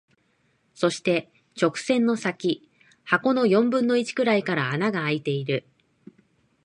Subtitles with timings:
[0.73, 2.67] そして、直線の先、
[3.03, 5.67] 箱の四分の一くらいから穴が空いている。